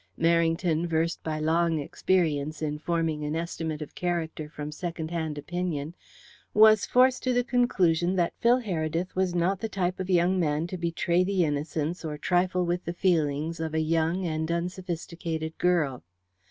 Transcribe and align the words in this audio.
Merrington, 0.19 0.87
versed 0.87 1.21
by 1.21 1.37
long 1.39 1.77
experience 1.77 2.63
in 2.63 2.79
forming 2.79 3.23
an 3.23 3.35
estimate 3.35 3.83
of 3.83 3.93
character 3.93 4.49
from 4.49 4.71
second 4.71 5.11
hand 5.11 5.37
opinion, 5.37 5.93
was 6.55 6.87
forced 6.87 7.21
to 7.21 7.33
the 7.33 7.43
conclusion 7.43 8.15
that 8.15 8.33
Phil 8.39 8.61
Heredith 8.63 9.13
was 9.15 9.35
not 9.35 9.59
the 9.59 9.69
type 9.69 9.99
of 9.99 10.09
young 10.09 10.39
man 10.39 10.65
to 10.65 10.75
betray 10.79 11.23
the 11.23 11.45
innocence 11.45 12.03
or 12.03 12.17
trifle 12.17 12.65
with 12.65 12.83
the 12.85 12.93
feelings 12.95 13.59
of 13.59 13.75
a 13.75 13.79
young 13.79 14.25
and 14.25 14.51
unsophisticated 14.51 15.55
girl. 15.59 16.03